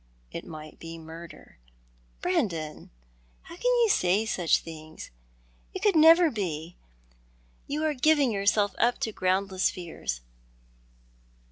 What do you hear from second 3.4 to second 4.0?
how can you